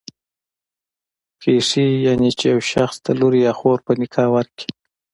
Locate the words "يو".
2.53-2.61